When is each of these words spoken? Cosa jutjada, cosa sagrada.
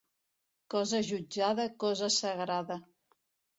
Cosa 0.73 1.01
jutjada, 1.09 1.67
cosa 1.85 2.11
sagrada. 2.19 2.81